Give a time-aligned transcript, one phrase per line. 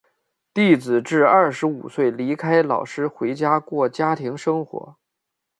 [0.51, 4.97] 弟子至二十五岁离开老师回家过家庭生活。